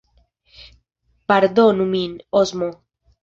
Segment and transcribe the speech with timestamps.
[1.31, 2.71] Pardonu min, Osmo!